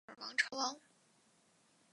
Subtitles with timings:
[0.03, 0.81] 斯渥克尔王朝的瑞典国王。